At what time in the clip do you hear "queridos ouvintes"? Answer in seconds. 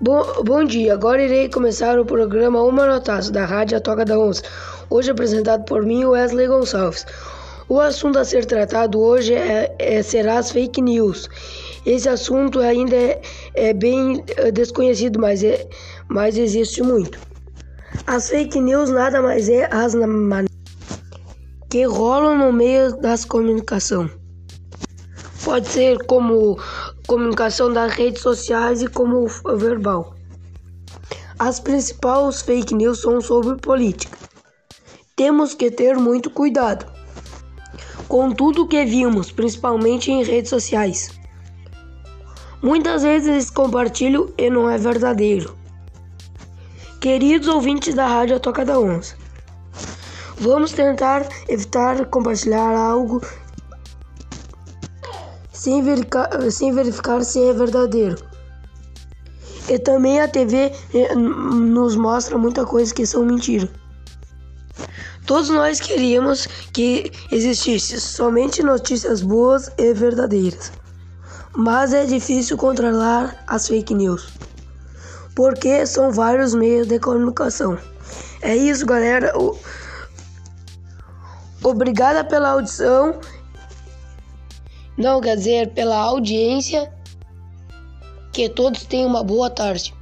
47.00-47.94